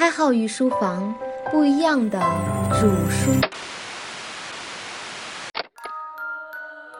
[0.00, 1.14] 开号与书房
[1.50, 2.18] 不一样的
[2.70, 3.30] 主书，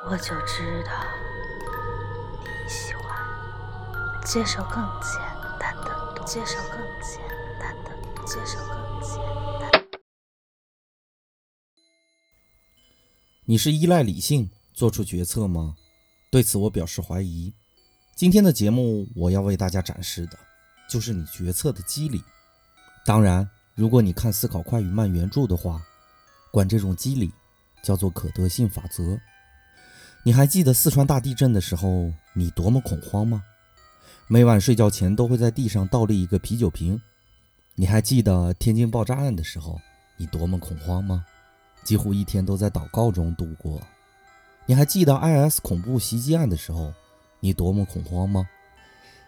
[0.06, 1.02] 我就知道
[2.42, 3.10] 你喜欢
[4.26, 5.18] 接受更简
[5.58, 7.22] 单的，接受更简
[7.58, 7.90] 单的，
[8.26, 9.16] 接受更简
[9.58, 9.82] 单。
[13.46, 15.74] 你是依赖理性做出决策吗？
[16.30, 17.54] 对此我表示怀疑。
[18.14, 20.38] 今天的节目我要为大家展示的，
[20.86, 22.22] 就是你决策的机理。
[23.04, 25.82] 当然，如果你看《思考快与慢》原著的话，
[26.52, 27.32] 管这种机理
[27.82, 29.18] 叫做可得性法则。
[30.22, 33.42] 你还记得四川大地震的时候，你多么恐慌吗？
[34.28, 37.00] 每晚睡觉前都会在地上倒立一个啤酒瓶。
[37.74, 39.80] 你还记得天津爆炸案的时候，
[40.18, 41.24] 你多么恐慌吗？
[41.82, 43.80] 几乎一天都在祷告中度过。
[44.66, 46.92] 你还记得 IS 恐怖袭击案的时候，
[47.40, 48.46] 你多么恐慌吗？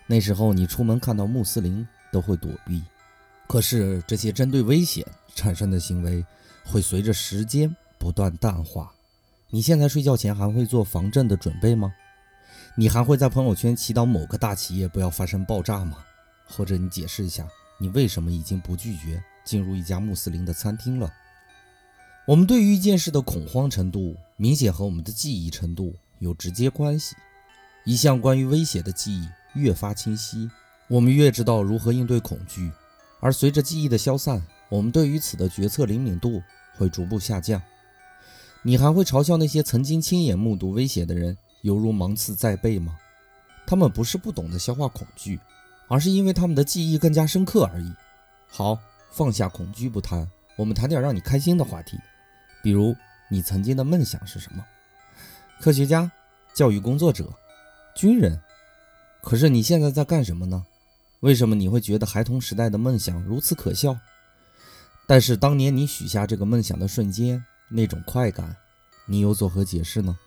[0.06, 2.82] 那时候你出门看到穆斯林都会躲避。
[3.52, 6.24] 可是这些针对危险产生的行为，
[6.64, 8.90] 会随着时间不断淡化。
[9.50, 11.92] 你现在睡觉前还会做防震的准备吗？
[12.78, 15.98] 你还会在朋友圈祈祷某个大企业不要发生爆炸吗？
[16.46, 17.46] 或者你解释一下，
[17.78, 21.12] 你为什么已经不拒绝进入一家穆斯林的餐厅了？
[22.24, 27.14] 我们对于一件事的恐慌程度，明显和我们的记忆程度有直接关系。
[27.84, 30.50] 一项关于威胁的记忆越发清晰，
[30.88, 32.72] 我们越知道如何应对恐惧。
[33.22, 36.42] 而随着记忆的消散，我们对于此的决策灵敏度
[36.76, 37.62] 会逐步下降。
[38.62, 42.98] 你还会嘲笑那些曾经亲眼目睹威胁的人犹如芒刺在背吗？
[43.64, 45.38] 他们不是不懂得消化恐惧，
[45.86, 47.94] 而是因为他们的记忆更加深刻而已。
[48.48, 48.76] 好，
[49.12, 51.96] 放下恐惧不谈，我们谈点让你开心的话题，
[52.60, 52.92] 比如
[53.30, 54.66] 你曾经的梦想是什么？
[55.60, 56.10] 科学家、
[56.52, 57.32] 教育工作者、
[57.94, 58.40] 军人。
[59.22, 60.66] 可是你现在在干什么呢？
[61.22, 63.96] 为什么你会觉得孩童时代的梦想如此可笑？
[65.06, 68.56] 但是当年你许下这个梦想的瞬间，那种快感，
[69.06, 70.18] 你又作何解释呢？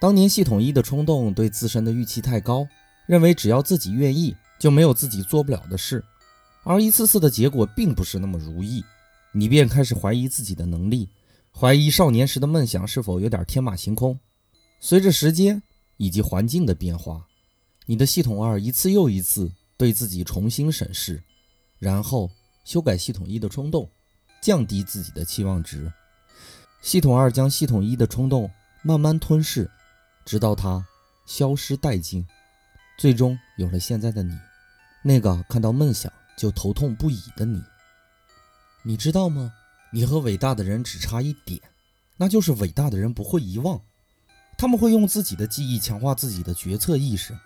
[0.00, 2.66] 当年系统一的冲动对自身的预期太高，
[3.06, 6.02] 认为只要自己愿意，就没有自己做不了的事，
[6.64, 8.82] 而一次次的结果并不是那么如意，
[9.32, 11.10] 你便开始怀疑自己的能力，
[11.52, 14.18] 怀疑少年时的梦想是否有点天马行空。
[14.80, 15.62] 随着时间
[15.98, 17.26] 以及环境的变化。
[17.88, 21.22] 你的系统二一次又一次对自己重新审视，
[21.78, 22.28] 然后
[22.64, 23.88] 修改系统一的冲动，
[24.42, 25.92] 降低自己的期望值。
[26.82, 28.50] 系统二将系统一的冲动
[28.82, 29.70] 慢慢吞噬，
[30.24, 30.84] 直到它
[31.26, 32.26] 消失殆尽，
[32.98, 34.36] 最终有了现在的你，
[35.02, 37.62] 那个看到梦想就头痛不已的你。
[38.82, 39.52] 你知道吗？
[39.92, 41.60] 你和伟大的人只差一点，
[42.16, 43.80] 那就是伟大的人不会遗忘，
[44.58, 47.36] 他们会用自己的记忆强化自己的决策意识。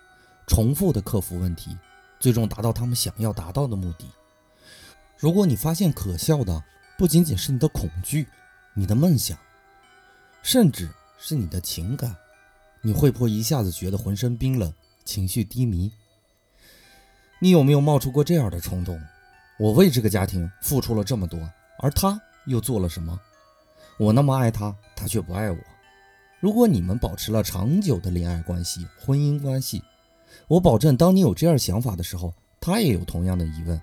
[0.51, 1.77] 重复的克服问题，
[2.19, 4.11] 最终达到他们想要达到的目的。
[5.17, 6.61] 如果你发现可笑的
[6.99, 8.27] 不仅仅是你的恐惧、
[8.75, 9.39] 你的梦想，
[10.43, 10.91] 甚至
[11.21, 12.17] 是你的情感，
[12.83, 14.75] 你会不会一下子觉得浑身冰冷、
[15.05, 15.93] 情绪低迷？
[17.39, 19.01] 你有没有冒出过这样的冲动？
[19.57, 21.39] 我为这个家庭付出了这么多，
[21.79, 23.17] 而他又做了什么？
[24.01, 25.59] 我那么爱他，他却不爱我。
[26.41, 29.81] 如果你们保持了长久的恋爱关系、婚姻关系，
[30.51, 33.81] 我保证，当你有这样想法的时候，他也有同样的疑问。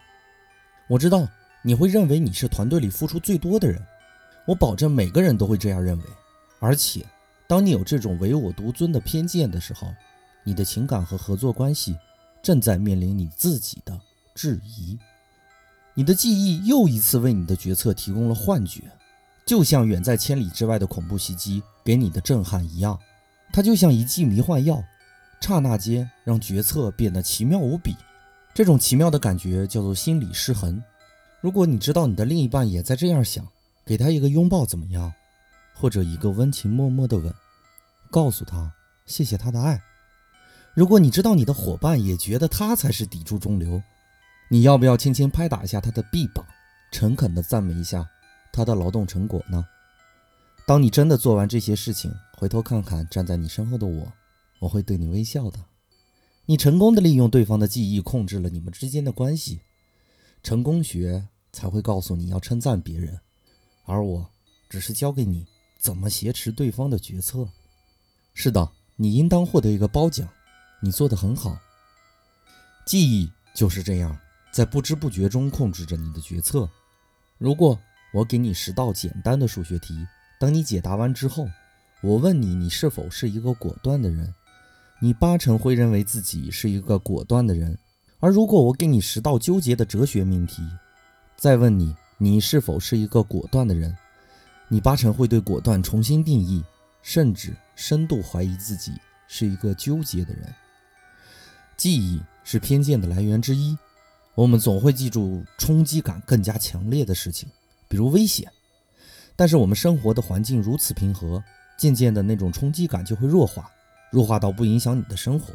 [0.89, 1.25] 我知道
[1.61, 3.81] 你会认为你是团队里付出最多的人，
[4.45, 6.03] 我保证每个人都会这样认为。
[6.59, 7.06] 而且，
[7.47, 9.88] 当你有这种唯我独尊的偏见的时候，
[10.44, 11.95] 你的情感和合作关系
[12.44, 13.97] 正在面临你自己的
[14.35, 15.00] 质疑。
[15.94, 18.81] 你的记忆又一次为你的决策提供了幻觉，
[19.45, 23.00] 就像远在千里之外的恐怖袭击给你的震撼一样，
[23.53, 24.83] 它就像一剂迷幻药。
[25.40, 27.96] 刹那间让决策变得奇妙无比，
[28.53, 30.84] 这种奇妙的感觉叫做心理失衡。
[31.40, 33.48] 如果你知道你的另一半也在这样想，
[33.86, 35.14] 给他一个拥抱怎么样？
[35.74, 37.34] 或者一个温情脉脉的吻，
[38.12, 38.74] 告诉他
[39.06, 39.81] 谢谢他的爱。
[40.74, 43.81] 如果你知道你的伙伴也觉得他才是砥柱中流，
[44.50, 46.45] 你要不要轻轻拍打一下他的臂膀，
[46.92, 48.10] 诚恳地赞美一下
[48.51, 49.66] 他的劳动成果呢？
[50.66, 54.12] 当你真的做完这些事情，回头看看站在你身后的我。
[54.59, 55.65] 我会对你微笑的。
[56.45, 59.62] 你成功的利用对方的记忆控制了你们之间的关系。
[60.44, 63.19] 成功学才会告诉你要称赞别人，
[63.86, 64.30] 而我
[64.69, 65.45] 只是教给你
[65.77, 67.50] 怎么挟持对方的决策。
[68.33, 70.30] 是的，你应当获得一个褒奖。
[70.80, 71.57] 你做得很好。
[72.86, 74.18] 记忆就是这样，
[74.54, 76.69] 在不知不觉中控制着你的决策。
[77.39, 77.77] 如果
[78.13, 80.06] 我给你十道简单的数学题，
[80.39, 81.48] 等你解答完之后，
[82.01, 84.33] 我问你，你是否是一个果断的人？
[84.99, 87.77] 你八成会认为自己是一个果断的人。
[88.19, 90.63] 而如果我给你十道纠结的哲学命题，
[91.35, 93.95] 再问你，你是否是一个果断的人？
[94.67, 96.63] 你八成会对果断重新定义，
[97.03, 98.91] 甚至深度怀疑自己
[99.27, 100.51] 是一个纠结的人。
[101.77, 103.77] 记忆是偏见的来源之一，
[104.33, 107.47] 我们总会记住冲击感更加强烈的事情，
[107.88, 108.51] 比如危险。
[109.35, 111.44] 但是我们生活的环境如此平和，
[111.77, 113.69] 渐渐的那种冲击感就会弱化，
[114.12, 115.54] 弱化到不影响你的生活。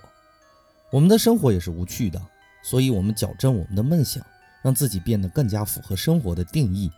[0.91, 2.21] 我们的生活也是无趣的，
[2.63, 4.25] 所以我们矫正我们的梦想。
[4.63, 6.89] 让自己变得更加符合生活的定义，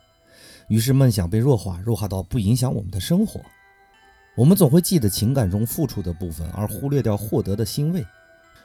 [0.69, 3.41] 于是梦想被弱化，弱化到不影响我们的生活。
[4.37, 8.06] 我们总会记得情感中付出的部分，而忽略掉获得的欣慰。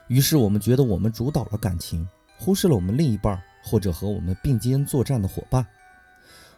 [0.09, 2.06] 于是我们觉得我们主导了感情，
[2.38, 5.65] 忽视了我们另一半或者和我们并肩作战的伙伴。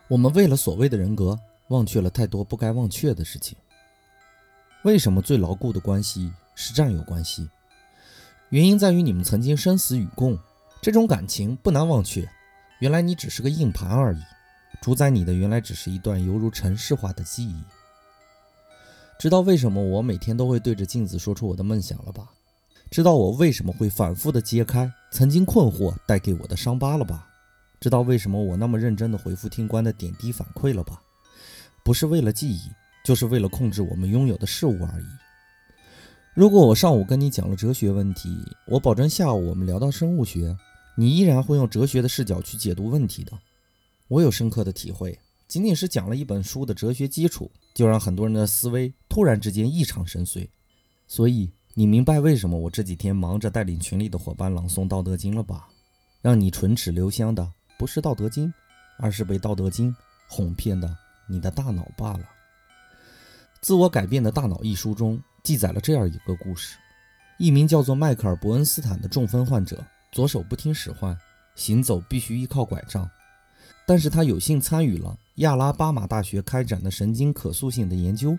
[0.07, 3.55] 我们为了所谓的人格，忘却了太多不该忘却的事情。
[4.83, 7.47] 为什么最牢固的关系是战友关系？
[8.49, 10.37] 原因在于你们曾经生死与共。
[10.81, 12.27] 这种感情不难忘却，
[12.79, 14.19] 原来你只是个硬盘而已，
[14.81, 17.61] 主宰你的原来只是一段犹如城市化的记忆。
[19.19, 22.31] 知道为什么我每天都会对着镜子说出我的梦想了吧？
[22.89, 27.27] 知道我为什么会反复的揭开曾经困惑带给我的伤疤了吧？
[27.79, 30.99] 知道为什么我那么认真的回复听官的点滴反馈了吧？
[31.83, 32.71] 不是为了记忆，
[33.03, 35.05] 就是为了控制我们拥有的事物而已。
[36.33, 38.37] 如果我上午跟你讲了哲学问题，
[38.67, 40.55] 我保证下午我们聊到生物学。
[40.95, 43.31] 你依然会用哲学的视角去解读问题的。
[44.07, 45.17] 我有深刻的体会，
[45.47, 50.47] 仅仅是讲了一本书的哲学基础，就让很多人的思维突然之间异常深邃。
[51.07, 55.69] 所以你明白为什么我这几天忙着带领群里的伙伴朗诵《道德经》了吧？
[56.21, 57.49] 让你唇齿留香的
[57.79, 58.47] 不是《道德经》，
[58.99, 59.91] 而是被《道德经》
[60.27, 60.93] 哄骗的
[61.27, 62.19] 你的大脑罢了。
[63.61, 66.77] 《自我改变的大脑》一书中记载了这样一个故事：
[67.37, 69.83] 一名叫做迈克尔·伯恩斯坦的中风患者。
[70.11, 71.15] 左手不听使唤，
[71.55, 73.07] 行走必须依靠拐杖。
[73.85, 78.37] 但是他有幸参与了亚拉巴马大学开展的神经可塑性的研究。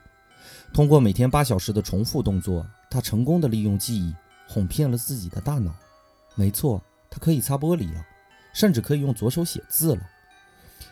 [0.74, 4.12] 通过每天八小时的重复动作，他成功的利用记忆
[4.48, 5.72] 哄骗了自己的大脑。
[6.34, 8.04] 没错，他可以擦玻璃了，
[8.52, 10.02] 甚至可以用左手写字了。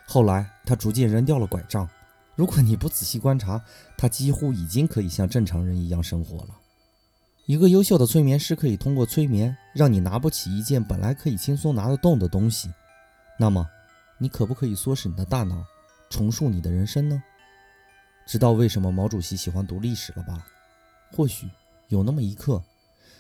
[0.07, 1.87] 后来他逐渐扔掉了拐杖。
[2.41, 3.63] 如果你不仔细观察，
[3.99, 6.57] 他几乎已经可以像正常人一样生活了。
[7.45, 12.73] 一个优秀的催眠师可以通过催眠让你拿不起一件本来可以轻松拿得动的东西。
[13.39, 13.69] 那么，
[14.17, 15.63] 你可不可以唆使你的大脑
[16.09, 17.23] 重塑你的人生呢？
[18.27, 20.47] 知道为什么毛主席喜欢读历史了吧？
[21.13, 21.47] 或许
[21.89, 22.63] 有那么一刻，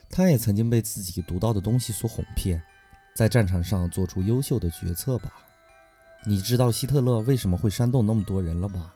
[0.08, 2.62] 他也曾经被自己读到的东西所哄骗，
[3.14, 5.31] 在战场上做出优秀的决策吧。
[6.25, 8.94] 你知道希特勒为什么会煽动那么多人了吧？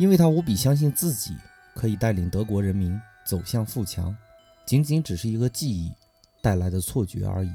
[0.00, 1.36] 因为他无比相信自己
[1.74, 4.16] 可以带领德国人民走向富强。
[4.64, 5.92] 仅仅只是一个记忆
[6.40, 7.50] 带来的错觉而已。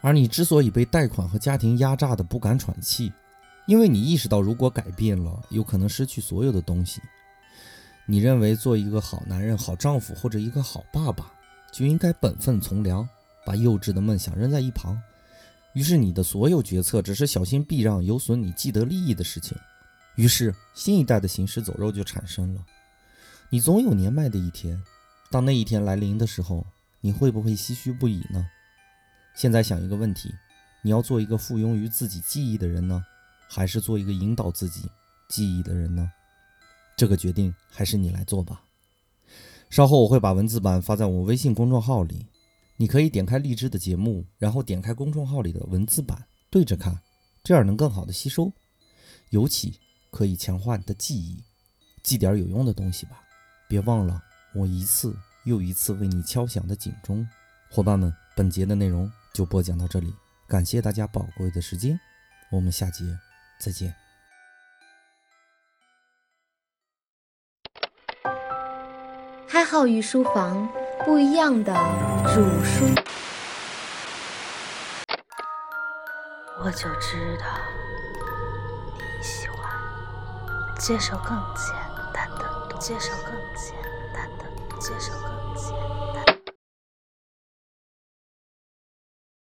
[0.00, 3.12] 而你之所以被贷款和家庭压榨的不敢喘气，
[3.66, 7.02] 因为你意识到如果改变了，有可能失去所有的东西。
[8.06, 11.30] 你认为做一个好男人、好丈夫或者一个好爸爸，
[11.70, 13.06] 就应该本分从良，
[13.44, 14.98] 把幼稚的梦想扔在一旁。
[15.74, 19.54] 于是你的所有决策只是小心避让有损你既得利益的事情。
[20.16, 22.64] 于是新一代的行尸走肉就产生了。
[23.50, 24.82] 你总有年迈的一天。
[25.30, 26.64] 当那一天来临的时候，
[27.00, 28.46] 你会不会唏嘘不已呢？
[29.34, 30.32] 现在想一个问题：
[30.82, 33.04] 你要做一个附庸于自己记忆的人呢，
[33.48, 34.88] 还是做一个引导自己
[35.28, 36.08] 记忆的人呢？
[36.96, 38.62] 这个决定还是你来做吧。
[39.70, 42.28] 稍后我会把文字版发在我微信公众号里，
[42.76, 47.00] 你可以点开荔枝的节目，然后点开公众号里的文字版对着看，
[47.42, 48.52] 这样能更好的吸收，
[49.30, 49.80] 尤其
[50.14, 51.42] 可以强化你的记忆。
[52.04, 53.20] 记点有用的东西吧，
[53.68, 54.22] 别忘了。
[54.54, 57.28] 我一次又一次为你敲响的警钟，
[57.68, 60.14] 伙伴们，本节的内容就播讲到这里，
[60.46, 61.98] 感谢大家宝贵的时间，
[62.52, 63.04] 我们下节
[63.58, 63.92] 再见。
[69.48, 70.68] 开号与书房
[71.04, 71.74] 不一样的
[72.32, 72.84] 主书，
[76.62, 77.46] 我就知道
[80.78, 81.74] 接受更简
[82.12, 83.74] 单的，接受更简
[84.12, 84.44] 单的。
[84.80, 85.33] 接受更。